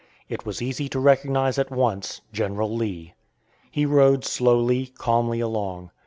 [0.29, 3.13] It was easy to recognize at once General Lee.
[3.69, 5.91] He rode slowly, calmly along.